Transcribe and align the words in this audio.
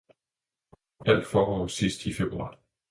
alt 0.99 1.25
forår 1.27 1.67
sidst 1.67 2.05
i 2.05 2.13
februar! 2.13 2.59